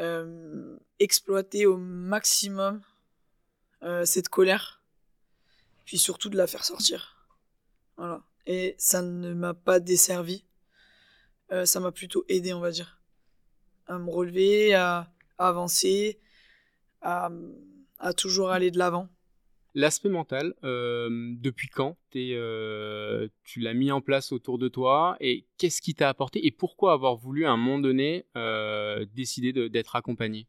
[0.00, 2.82] euh, exploiter au maximum
[4.04, 4.80] cette colère,
[5.84, 7.26] puis surtout de la faire sortir.
[7.96, 8.22] Voilà.
[8.46, 10.44] Et ça ne m'a pas desservi.
[11.64, 13.02] ça m'a plutôt aidé, on va dire,
[13.86, 16.20] à me relever, à, avancer,
[17.00, 17.28] à
[18.16, 19.08] toujours aller de l'avant.
[19.74, 25.46] L'aspect mental, euh, depuis quand euh, tu l'as mis en place autour de toi et
[25.56, 29.96] qu'est-ce qui t'a apporté et pourquoi avoir voulu à un moment donné euh, décider d'être
[29.96, 30.46] accompagné?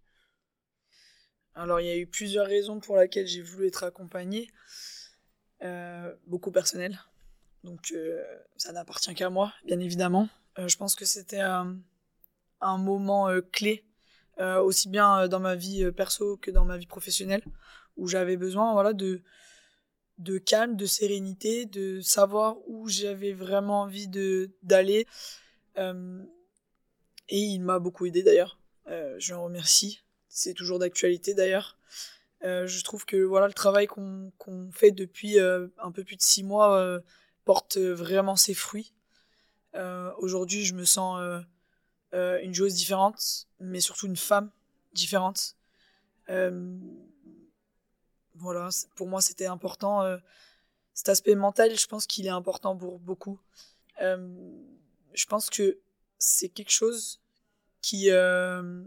[1.56, 4.50] Alors il y a eu plusieurs raisons pour lesquelles j'ai voulu être accompagné,
[6.28, 7.00] beaucoup personnel,
[7.64, 7.94] donc
[8.58, 10.28] ça n'appartient qu'à moi bien évidemment.
[10.58, 11.78] je pense que c'était un,
[12.62, 13.86] moment clé,
[14.40, 17.44] aussi bien dans ma vie perso que dans ma vie professionnelle
[17.98, 19.22] où j'avais besoin voilà de
[20.18, 24.08] de calme, de sérénité, de savoir où j'avais vraiment envie
[24.62, 25.08] d'aller.
[25.78, 26.24] Euh,
[27.30, 28.60] et il m'a beaucoup aidé d'ailleurs.
[28.88, 30.04] Euh, je le remercie.
[30.28, 31.78] C'est toujours d'actualité d'ailleurs.
[32.44, 34.32] Euh, je trouve que voilà le travail qu'on
[34.72, 37.00] fait depuis un peu plus de six mois
[37.46, 38.94] porte vraiment ses fruits.
[40.18, 41.20] Aujourd'hui, je me sens
[42.14, 44.52] une joueuse différente, mais surtout une femme
[44.94, 45.56] différente
[48.36, 50.02] voilà, pour moi c'était important.
[50.04, 50.18] Euh,
[50.94, 53.40] cet aspect mental, je pense qu'il est important pour beaucoup.
[54.02, 54.36] Euh,
[55.14, 55.80] je pense que
[56.18, 57.22] c'est quelque chose
[57.82, 58.84] qui, euh,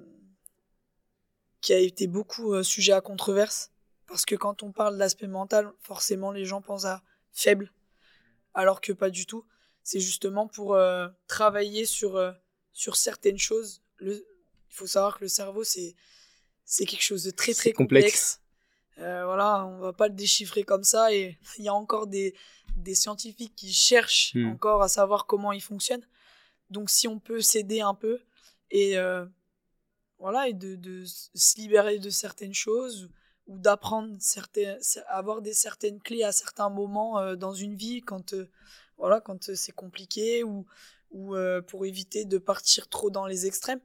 [1.61, 3.73] qui a été beaucoup sujet à controverse.
[4.07, 7.73] Parce que quand on parle d'aspect mental, forcément les gens pensent à faible,
[8.55, 9.45] alors que pas du tout.
[9.83, 10.79] C'est justement pour
[11.27, 12.17] travailler sur,
[12.77, 13.81] sur certaines choses.
[13.97, 15.97] Le, il faut savoir que le cerveau, c'est,
[16.67, 18.43] c'est quelque chose de très très complexe.
[18.99, 22.35] Euh, voilà, on va pas le déchiffrer comme ça et il y a encore des,
[22.77, 24.51] des scientifiques qui cherchent hmm.
[24.53, 26.07] encore à savoir comment il fonctionne.
[26.69, 28.21] Donc si on peut s'aider un peu
[28.71, 29.25] et euh,
[30.19, 33.09] voilà et de, de, se libérer de certaines choses
[33.47, 38.35] ou d'apprendre certaines avoir des certaines clés à certains moments euh, dans une vie quand
[38.99, 40.67] voilà quand c'est compliqué ou
[41.11, 41.35] ou
[41.67, 43.81] pour éviter de partir trop dans les extrêmes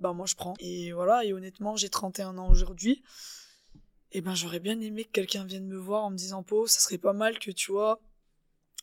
[0.00, 0.54] bah moi je prends.
[0.60, 3.02] Et voilà et honnêtement j'ai 31 ans aujourd'hui.
[4.12, 6.80] Eh ben j'aurais bien aimé que quelqu'un vienne me voir en me disant Po, ça
[6.80, 8.00] serait pas mal que tu vois,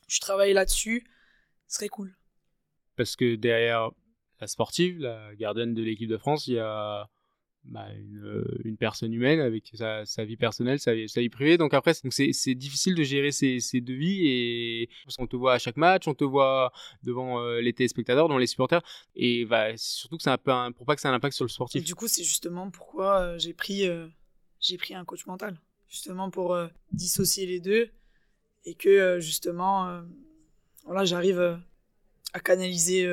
[0.06, 1.06] tu travailles là-dessus,
[1.68, 2.14] ce serait cool.
[2.96, 3.90] Parce que derrière
[4.40, 7.08] la sportive, la gardienne de l'équipe de France, il y a
[7.64, 11.58] bah, une, une, personne humaine avec sa, sa vie personnelle, sa, sa, vie privée.
[11.58, 15.54] Donc après, c'est difficile de gérer ces, ces, deux vies et parce qu'on te voit
[15.54, 16.72] à chaque match, on te voit
[17.02, 18.82] devant euh, les téléspectateurs, devant les supporters
[19.14, 21.36] et bah, surtout que c'est un peu un, pour pas que ça ait un impact
[21.36, 21.80] sur le sportif.
[21.80, 24.08] Et du coup, c'est justement pourquoi euh, j'ai pris euh,
[24.62, 27.90] j'ai pris un coach mental, justement pour euh, dissocier les deux
[28.64, 30.02] et que euh, justement, euh,
[30.84, 31.60] voilà, j'arrive
[32.32, 33.06] à canaliser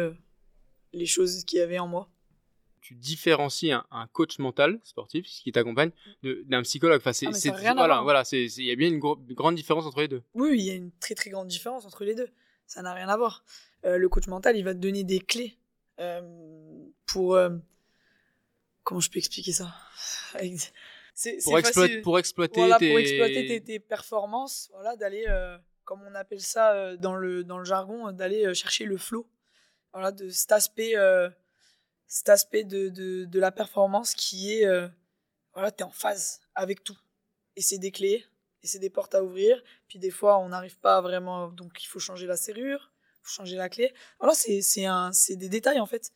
[0.94, 2.10] les choses qu'il y avait en moi.
[2.90, 5.92] Tu différencies un, coach mental sportif qui t'accompagne
[6.24, 6.98] d'un psychologue.
[6.98, 10.08] Enfin, c'est, ah, voilà, voilà, c'est, il y a bien une, grande différence entre les
[10.08, 10.24] deux.
[10.34, 12.30] Oui, il y a une très très grande différence entre les deux.
[12.66, 13.44] Ça n'a rien à voir.
[13.84, 15.60] le coach mental, il va te donner des clés
[17.06, 17.38] pour
[18.84, 19.72] comment je peux expliquer ça?
[21.44, 22.90] Pour, exploiter, pour exploiter tes...
[22.90, 27.58] pour exploiter tes, performances, voilà, d'aller, euh, comme on appelle ça euh, dans, le, dans
[27.58, 29.28] le jargon, euh, d'aller chercher le flow.
[29.92, 30.94] Voilà, de cet aspect,
[32.10, 34.68] cet aspect de, de, de, la performance qui est,
[35.54, 36.98] voilà, tu es en phase avec tout.
[37.56, 38.26] Et c'est des clés,
[38.64, 39.64] et c'est des portes à ouvrir.
[39.88, 43.32] Puis des fois, on n'arrive pas vraiment, donc il faut changer la serrure, il faut
[43.32, 43.94] changer la clé.
[44.20, 46.12] Voilà, c'est des détails en fait.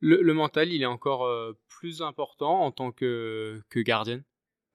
[0.00, 1.28] Le, le, mental, il est encore
[1.68, 4.24] plus important en tant que, que gardienne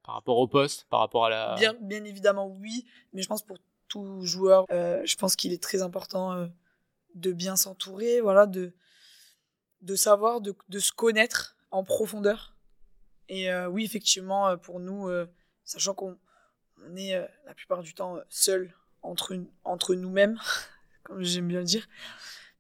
[0.06, 1.56] par rapport au poste, par rapport à la.
[1.56, 5.62] Bien, bien évidemment, oui, mais je pense pour tout joueur, euh, je pense qu'il est
[5.62, 6.48] très important euh,
[7.16, 8.74] de bien s'entourer, voilà, de,
[9.82, 12.56] de savoir, de, de se connaître en profondeur.
[13.30, 15.10] Et euh, oui, effectivement, pour nous,
[15.64, 16.18] sachant qu'on
[16.88, 17.14] on est
[17.46, 20.40] la plupart du temps seul entre, entre nous-mêmes,
[21.04, 21.88] comme j'aime bien le dire.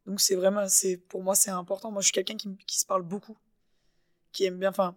[0.05, 1.91] Donc c'est vraiment, c'est pour moi c'est important.
[1.91, 3.37] Moi je suis quelqu'un qui, qui se parle beaucoup
[4.35, 4.69] qui aime bien.
[4.69, 4.95] Enfin,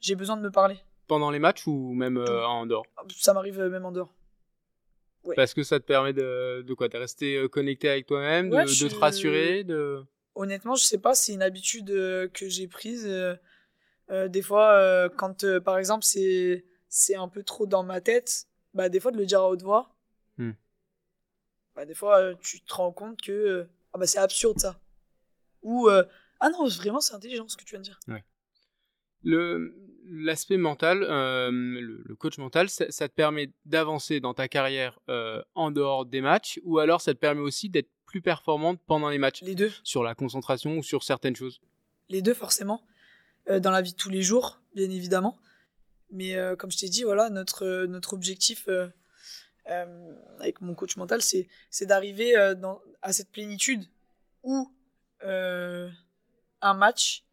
[0.00, 0.76] j'ai besoin de me parler.
[1.08, 2.86] Pendant les matchs ou même euh, en dehors?
[3.16, 4.14] Ça m'arrive euh, même en dehors.
[5.36, 6.88] Parce que ça te permet de, de quoi?
[6.88, 10.02] De rester euh, connecté avec toi-même, de, te rassurer de...
[10.38, 13.06] Honnêtement, je sais pas, c'est une habitude euh, que j'ai prise.
[14.08, 19.00] des fois, quand par exemple c'est c'est un peu trop dans ma tête, bah des
[19.00, 19.94] fois de le dire à haute voix.
[20.38, 20.52] Hmm.
[21.74, 24.80] Bah, des fois tu te rends compte que ah bah c'est absurde ça.
[25.62, 28.00] Ou ah non, vraiment c'est intelligent ce que tu viens de dire.
[28.08, 28.24] Ouais.
[29.24, 29.74] Le,
[30.08, 35.70] l'aspect mental, euh, le, coach mental, ça, te permet d'avancer dans ta carrière euh, en
[35.70, 39.42] dehors des matchs, ou alors ça te permet aussi d'être plus performante pendant les matchs.
[39.42, 39.70] Les deux.
[39.84, 41.60] Sur la concentration ou sur certaines choses.
[42.08, 42.82] Les deux forcément,
[43.48, 45.38] euh, dans la vie de tous les jours, bien évidemment.
[46.10, 48.66] Mais comme je t'ai dit, voilà, notre notre objectif
[49.66, 53.84] avec mon coach mental, c'est c'est d'arriver à cette plénitude
[54.42, 54.72] où
[55.20, 57.26] un match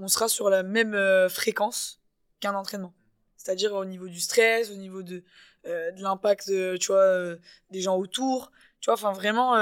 [0.00, 2.00] on sera sur la même euh, fréquence
[2.40, 2.94] qu'un entraînement.
[3.36, 5.24] C'est-à-dire au niveau du stress, au niveau de,
[5.66, 7.36] euh, de l'impact, euh, tu vois,
[7.70, 8.50] des gens autour.
[8.80, 9.54] Tu vois, enfin vraiment,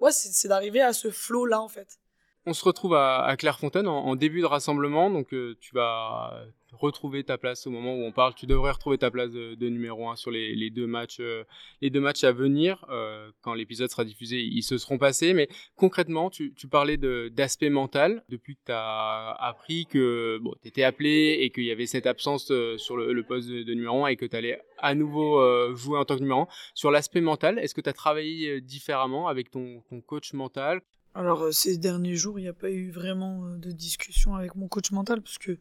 [0.00, 1.98] ouais, c'est d'arriver à ce flow-là, en fait.
[2.46, 7.66] On se retrouve à, Clairefontaine en, début de rassemblement, donc tu vas retrouver ta place
[7.66, 8.34] au moment où on parle.
[8.34, 11.44] Tu devrais retrouver ta place de, numéro 1 sur les, deux matchs, euh,
[11.80, 12.84] les deux matchs à venir.
[12.90, 15.34] Euh, quand l'épisode sera diffusé, ils se seront passés.
[15.34, 18.22] Mais concrètement, tu, parlais d'aspect mental.
[18.28, 22.06] Depuis que tu as appris que bon, tu étais appelé et qu'il y avait cette
[22.06, 25.98] absence euh, sur le, poste de, numéro 1 et que tu allais à nouveau jouer
[25.98, 26.48] en tant que numéro 1.
[26.74, 30.82] Sur l'aspect mental, est-ce que tu as travaillé différemment avec ton coach mental?
[31.14, 34.90] Alors ces derniers jours, il n'y a pas eu vraiment de discussion avec mon coach
[34.90, 35.58] mental parce que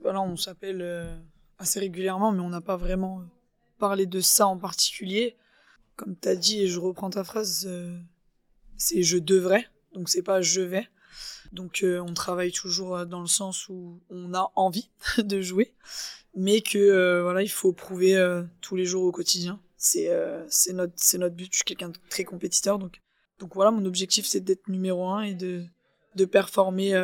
[0.00, 1.18] voilà, on s'appelle euh,
[1.58, 3.24] assez régulièrement, mais on n'a pas vraiment euh,
[3.78, 5.36] parlé de ça en particulier.
[5.96, 7.98] Comme tu as dit, et je reprends ta phrase, euh,
[8.76, 10.88] c'est je devrais, donc c'est pas je vais.
[11.52, 15.74] Donc on travaille toujours dans le sens où on a envie de jouer,
[16.36, 19.58] mais que voilà, il faut prouver tous les jours au quotidien.
[19.78, 20.10] C'est
[20.50, 21.48] c'est notre c'est notre but.
[21.50, 23.00] Je suis quelqu'un de très compétiteur, donc
[23.38, 25.64] donc voilà, mon objectif c'est d'être numéro un et de
[26.14, 26.94] de performer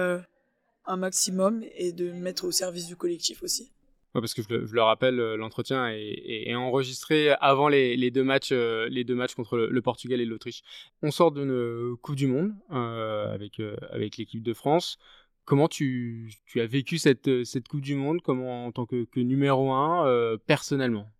[0.87, 3.70] un maximum et de mettre au service du collectif aussi.
[4.14, 8.88] Ouais, parce que je le, rappelle, euh, l'entretien est, enregistré avant les, deux matchs, euh,
[8.88, 10.62] les deux matchs contre le, Portugal et l'Autriche.
[11.03, 14.99] On sort d'une Coupe du Monde euh, avec, avec l'équipe de France.
[15.44, 19.18] Comment tu, tu, as vécu cette, cette Coupe du Monde Comment, en tant que, que
[19.18, 21.11] numéro un, personnellement?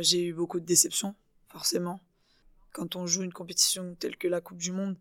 [0.00, 1.14] J'ai eu beaucoup de déceptions,
[1.48, 2.00] forcément.
[2.72, 4.96] Quand on joue une compétition telle que la Coupe du Monde,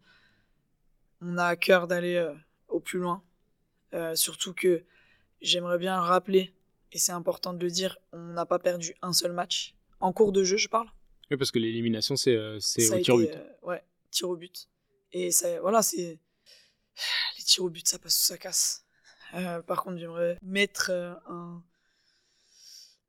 [1.22, 2.30] on a à cœur d'aller
[2.68, 3.24] au plus loin
[3.94, 4.84] euh, surtout que
[5.42, 6.54] j'aimerais bien rappeler,
[6.92, 9.76] et c'est important de le dire, on n'a pas perdu un seul match.
[10.00, 10.88] En cours de jeu, je parle.
[11.30, 13.30] Oui, parce que l'élimination, c'est euh, au tir au but.
[13.32, 14.70] Euh, ouais, tir au but.
[15.12, 16.20] Et ça, voilà, c'est.
[17.38, 18.86] Les tirs au but, ça passe ou ça casse.
[19.68, 21.64] par contre, j'aimerais mettre un,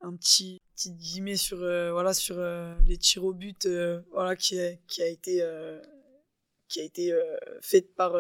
[0.03, 2.37] un petit, petit guillemet sur, voilà, sur
[2.87, 3.67] les tirs au but
[4.11, 5.43] voilà, qui, a, qui a été,
[6.69, 7.13] qui a été
[7.61, 8.15] fait par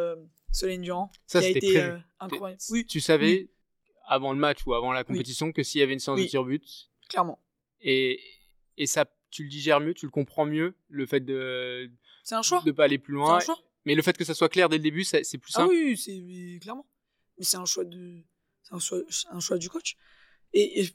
[0.52, 2.60] Solène Durand, ça, qui a été euh, incroyable.
[2.70, 2.86] Oui.
[2.86, 3.50] Tu savais
[4.06, 6.44] avant le match ou avant la compétition que s'il y avait une séance de tir
[6.44, 7.42] but, clairement.
[7.80, 8.20] Et
[8.76, 11.90] et ça, tu le digères mieux, tu le comprends mieux, le fait de
[12.22, 13.38] c'est un choix de pas aller plus loin.
[13.84, 15.74] Mais le fait que ça soit clair dès le début, c'est plus ah simple.
[15.74, 16.86] Ah oui, c'est clairement.
[17.38, 18.22] Mais c'est un choix de
[18.70, 19.96] un choix, un choix du coach.
[20.52, 20.86] Et,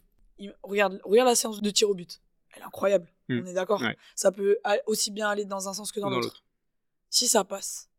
[0.63, 2.21] regarde regarde la séance de tir au but.
[2.54, 3.08] Elle est incroyable.
[3.30, 3.41] Hmm.
[3.43, 3.84] On est d'accord.
[4.15, 6.43] Ça peut aussi bien aller dans un sens que dans l'autre.
[7.10, 7.89] Si ça passe,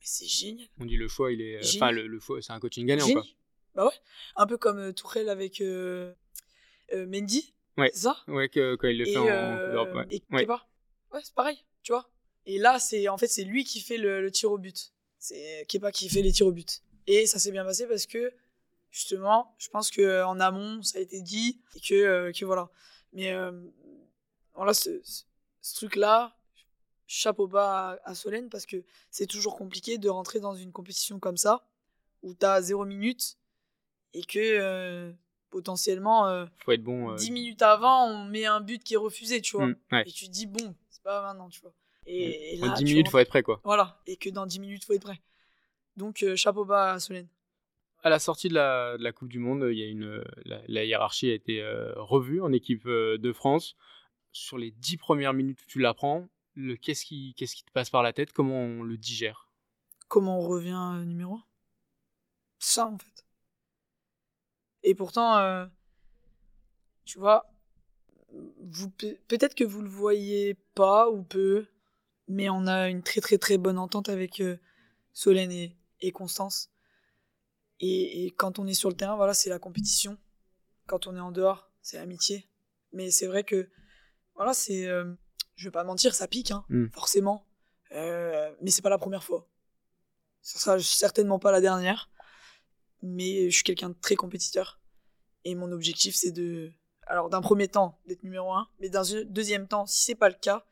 [0.00, 0.68] c'est génial.
[0.80, 1.60] On dit le choix, il est.
[1.76, 3.24] Enfin, le, le c'est un coaching gagnant, quoi.
[3.76, 3.92] Bah ouais.
[4.36, 6.12] Un peu comme euh, avec euh,
[6.94, 7.52] euh, Mendy.
[7.76, 7.90] Ouais.
[7.92, 8.16] C'est ça?
[8.26, 9.94] Ouais, que, quand il le fait en, euh, Europe.
[9.94, 10.46] Ouais, et ouais.
[10.48, 12.08] ouais c'est pareil, tu vois.
[12.46, 14.92] Et là, c'est en fait, c'est lui qui fait le, tir au but.
[15.18, 16.82] C'est Kepa qui fait les tirs au but.
[17.06, 18.32] Et ça s'est bien passé parce que,
[18.96, 21.60] justement, je pense qu'en amont, ça a été dit.
[21.74, 22.70] Et que, que voilà.
[23.12, 23.34] Mais
[24.54, 25.00] voilà, ce,
[25.60, 26.34] ce truc-là,
[27.06, 31.36] chapeau bas à, Solène parce que c'est toujours compliqué de rentrer dans une compétition comme
[31.36, 31.66] ça
[32.22, 33.36] où tu as 0 minutes
[34.14, 35.12] et que euh,
[35.50, 37.32] potentiellement euh, faut être bon 10 euh.
[37.32, 39.66] minutes avant on met un but qui est refusé tu vois.
[39.66, 41.72] Mmh, et tu te dis bon c'est pas maintenant tu vois.
[42.06, 43.60] Et, dans 10 minutes faut être prêt quoi.
[43.64, 44.00] Voilà.
[44.06, 45.20] Et que dans 10 minutes faut être prêt.
[45.96, 47.28] Donc chapeau bas à Solène
[48.06, 51.34] à la sortie de la, Coupe du Monde, il y a une, la, hiérarchie a
[51.34, 51.62] été
[51.96, 53.76] revue en équipe de France.
[54.32, 56.28] Sur les 10 premières minutes où tu l'apprends,
[56.82, 58.32] qu'est-ce qui, te passe par la tête?
[58.32, 59.50] Comment on le digère?
[60.08, 61.44] Comment on revient euh, numéro 1
[62.58, 63.24] Ça, en fait.
[64.82, 65.66] Et pourtant, euh,
[67.04, 67.46] tu vois,
[69.28, 71.66] peut-être que vous le voyez pas ou peu,
[72.28, 74.58] mais on a une très très très bonne entente avec euh,
[75.12, 75.50] Solène
[76.00, 76.70] et, Constance.
[77.80, 80.16] Et, et, quand on est sur le terrain, voilà, c'est la compétition.
[80.86, 82.48] Quand on est en dehors, c'est l'amitié.
[82.92, 83.68] Mais c'est vrai que
[84.34, 84.86] voilà, c'est.
[84.86, 85.12] euh,
[85.56, 86.86] je vais pas mentir, ça pique, hein, Mm.
[86.92, 87.46] forcément.
[87.92, 89.48] Euh, mais c'est pas la première fois.
[90.42, 92.10] Ça sera certainement pas la dernière.
[93.02, 94.80] Mais je suis quelqu'un de très compétiteur.
[95.44, 96.72] Et mon objectif, c'est de.
[97.06, 98.68] Alors, d'un premier temps, d'être numéro un.
[98.80, 100.64] Mais d'un deuxième temps, si c'est pas le cas,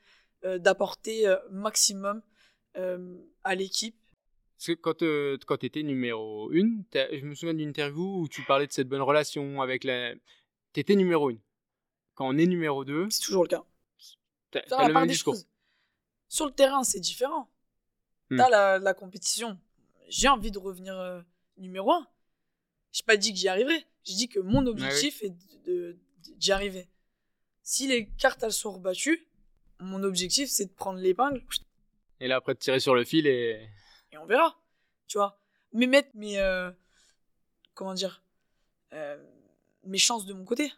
[0.45, 2.23] euh, d'apporter euh, maximum
[3.45, 3.97] à l'équipe.
[4.81, 8.67] Quand, euh, quand tu étais numéro 1, je me souviens d'une interview où tu parlais
[8.67, 10.15] de cette bonne relation avec la.
[10.73, 11.37] Tu étais numéro 1.
[12.15, 13.65] Quand on est numéro 2, C'est toujours le cas.
[13.99, 15.35] tu Faire as la le part même des discours.
[15.35, 15.47] choses.
[16.29, 17.51] Sur le terrain, c'est différent.
[18.31, 18.37] Hmm.
[18.39, 19.59] T'as la, la compétition.
[20.09, 21.21] J'ai envie de revenir euh,
[21.59, 22.07] numéro un.
[22.93, 23.85] J'ai pas dit que j'y arriverai.
[24.05, 25.99] J'ai dit que mon objectif est de- de-
[26.37, 26.89] d'y arriver.
[27.63, 29.27] Si les cartes elles sont rebattues,
[29.81, 31.43] mon objectif c'est de prendre l'épingle
[32.21, 33.69] Et là, après, de tirer sur le fil et.
[34.15, 34.59] Et on verra.
[35.07, 35.39] Tu vois.
[35.73, 36.39] Mais mettre mes.
[36.39, 36.71] euh,
[37.75, 38.23] comment dire
[38.93, 39.23] euh,
[39.85, 40.69] Mes chances de mon côté.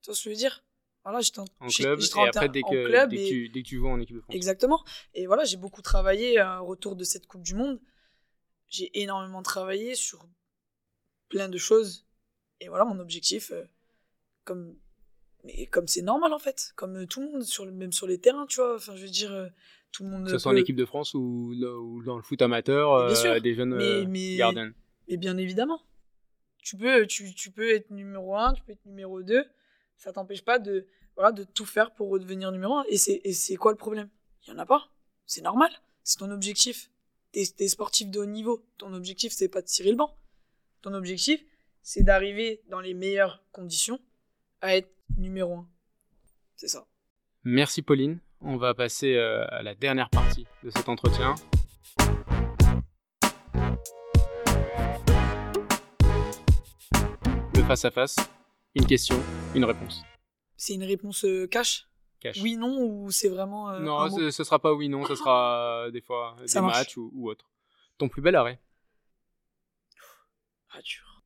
[0.00, 0.64] Tu vois ce que je veux dire?
[1.04, 3.68] Voilà, j'étais en, club, et après, dès que, club dès, que et- tu, dès que
[3.68, 4.36] tu joues en équipe de France.
[4.36, 4.84] Exactement.
[5.14, 7.80] Et voilà, j'ai beaucoup travaillé euh, autour de cette Coupe du Monde.
[8.68, 10.24] J'ai énormément travaillé sur
[11.28, 12.06] plein de choses.
[12.60, 13.64] Et voilà, mon objectif, euh,
[14.44, 14.76] comme
[15.42, 18.20] mais comme c'est normal en fait, comme tout le monde, sur le, même sur les
[18.20, 18.76] terrains, tu vois.
[18.76, 19.50] Enfin, je veux dire,
[19.92, 20.24] tout le monde.
[20.24, 23.14] Que ce soit en équipe de France ou, ou dans le foot amateur, bien euh,
[23.14, 23.40] sûr.
[23.40, 24.72] des jeunes Mais- euh, mais- gardiens.
[25.08, 25.80] Mais bien évidemment.
[26.58, 29.44] Tu peux, tu, tu peux être numéro 1, tu peux être numéro 2.
[29.96, 32.84] Ça t'empêche pas de, voilà, de tout faire pour redevenir numéro 1.
[32.88, 32.96] Et
[33.32, 34.08] c'est, quoi le problème?
[34.46, 34.88] Il y en a pas.
[35.26, 35.70] C'est normal.
[36.04, 36.90] C'est ton objectif.
[37.32, 38.64] T'es, t'es sportif de haut niveau.
[38.78, 40.16] Ton objectif, c'est pas de tirer le banc.
[40.82, 41.44] Ton objectif,
[41.82, 44.00] c'est d'arriver dans les meilleures conditions
[44.60, 45.68] à être numéro 1.
[46.56, 46.86] C'est ça.
[47.44, 48.20] Merci Pauline.
[48.44, 51.34] On va passer euh, à la dernière partie de cet entretien.
[57.54, 58.16] Le face-à-face.
[58.74, 59.20] Une question,
[59.54, 60.02] une réponse.
[60.56, 61.86] C'est une réponse euh, cash?
[62.20, 62.40] Cash.
[62.40, 63.70] Oui, non, ou c'est vraiment.
[63.70, 66.66] euh, non, ce, ce sera pas oui, non, ce sera euh, des fois Ça des
[66.66, 66.78] marche.
[66.78, 67.50] matchs ou, ou autre.
[67.98, 68.60] Ton plus bel arrêt?
[70.70, 71.22] Ah, dur.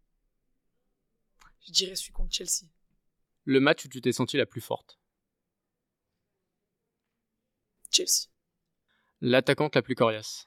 [1.67, 2.67] Je dirais celui contre Chelsea.
[3.45, 4.99] Le match où tu t'es senti la plus forte?
[7.97, 8.29] Chelsea.
[9.21, 10.47] L'attaquante la plus coriace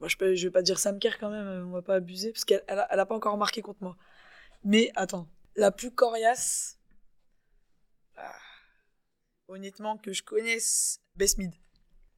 [0.00, 1.96] Moi, je, peux, je vais pas dire Sam Kerr quand même, euh, on va pas
[1.96, 3.96] abuser, parce qu'elle elle a, elle a pas encore marqué contre moi.
[4.64, 6.78] Mais attends, la plus coriace,
[8.16, 8.34] ah,
[9.48, 11.52] honnêtement, que je connaisse, Besmid.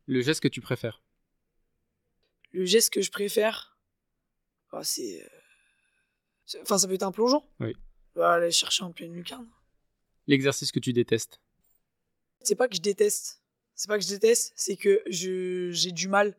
[0.07, 1.03] Le geste que tu préfères
[2.53, 3.77] Le geste que je préfère,
[4.73, 5.23] oh, c'est.
[5.23, 5.29] euh,
[6.47, 7.45] c'est- Enfin, ça peut être un plongeon.
[7.61, 7.75] Oui.
[8.15, 9.49] Bah, aller chercher en pleine lucarne.
[10.27, 11.41] L'exercice que tu détestes
[12.43, 13.38] C'est pas que je déteste.
[13.79, 16.37] C'est pas que je déteste, c'est que je j'ai du mal.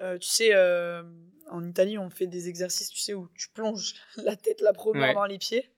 [0.00, 1.02] Euh, tu sais, euh,
[1.50, 5.08] en Italie, on fait des exercices, tu sais, où tu plonges la tête la première
[5.08, 5.14] Ouais.
[5.14, 5.70] dans les pieds.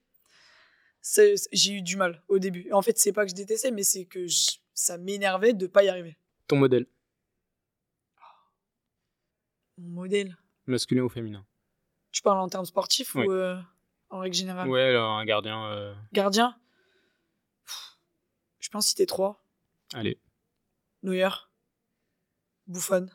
[1.00, 2.70] C'est- c'est- J'ai eu du mal au début.
[2.72, 5.82] En fait, c'est pas que je détestais, mais c'est que je- ça m'énervait de pas
[5.82, 6.16] y arriver.
[6.46, 6.86] Ton modèle
[9.78, 10.36] Mon modèle.
[10.66, 11.44] Masculin ou féminin
[12.12, 13.26] Tu parles en termes sportifs Oui.
[13.26, 13.60] ou euh,
[14.08, 14.68] en règle générale?
[14.68, 15.96] Ouais, alors, un gardien.
[16.12, 16.56] Gardien?
[17.64, 17.98] Pff,
[18.60, 19.44] Je pense citer trois.
[19.92, 20.18] Allez.
[21.06, 21.30] Neuer,
[22.66, 23.06] Buffon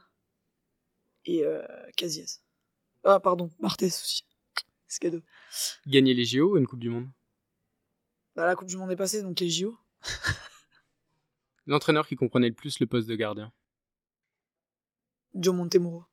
[1.25, 1.61] et euh,
[1.97, 2.39] Casillas.
[3.03, 4.23] Ah, pardon, Martes aussi.
[4.87, 5.21] C'est cadeau.
[5.85, 7.09] Gagner les JO ou une Coupe du Monde?
[8.35, 9.77] Bah, la Coupe du Monde est passée, donc les JO.
[11.67, 13.51] L'entraîneur qui comprenait le plus le poste de gardien
[15.35, 16.05] Joe Montemuro.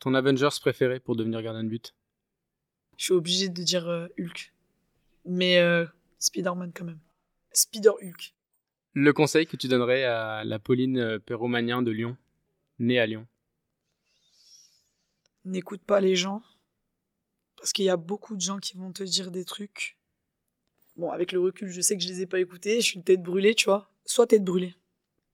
[0.00, 1.94] Ton Avengers préféré pour devenir gardien de but?
[2.98, 4.52] Je suis obligé de dire euh, Hulk.
[5.24, 5.86] Mais euh,
[6.18, 7.00] Spider-Man quand même.
[7.52, 8.35] Spider-Hulk.
[8.98, 12.16] Le conseil que tu donnerais à la Pauline euh, Perromagnin de Lyon,
[12.78, 13.26] née à Lyon?
[15.44, 16.42] N'écoute pas les gens.
[17.58, 19.98] Parce qu'il y a beaucoup de gens qui vont te dire des trucs.
[20.96, 22.80] Bon, avec le recul, je sais que je les ai pas écoutés.
[22.80, 23.92] Je suis une tête brûlée, tu vois.
[24.06, 24.74] Sois tête brûlée.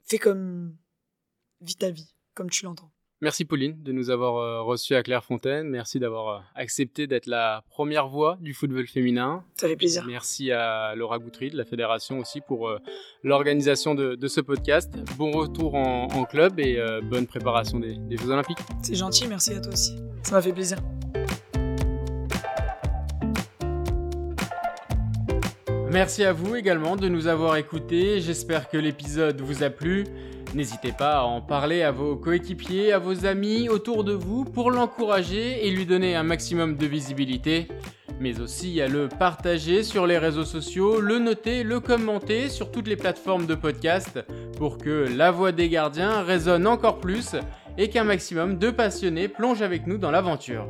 [0.06, 0.76] Fais comme.
[1.60, 2.90] Vis ta vie, comme tu l'entends.
[3.22, 5.68] Merci Pauline de nous avoir euh, reçus à Clairefontaine.
[5.68, 9.44] Merci d'avoir euh, accepté d'être la première voix du football féminin.
[9.60, 10.04] Ça fait plaisir.
[10.08, 12.80] Merci à Laura Goutry de la fédération aussi pour euh,
[13.22, 14.92] l'organisation de, de ce podcast.
[15.16, 18.58] Bon retour en, en club et bonne préparation des, des Jeux Olympiques.
[18.82, 19.94] C'est gentil, merci à toi aussi.
[20.24, 20.78] Ça m'a fait plaisir.
[25.92, 28.20] Merci à vous également de nous avoir écoutés.
[28.20, 30.06] J'espère que l'épisode vous a plu.
[30.54, 34.70] N'hésitez pas à en parler à vos coéquipiers, à vos amis autour de vous pour
[34.70, 37.68] l'encourager et lui donner un maximum de visibilité.
[38.20, 42.86] Mais aussi à le partager sur les réseaux sociaux, le noter, le commenter sur toutes
[42.86, 44.20] les plateformes de podcast
[44.58, 47.34] pour que la voix des gardiens résonne encore plus
[47.78, 50.66] et qu'un maximum de passionnés plongent avec nous dans l'aventure.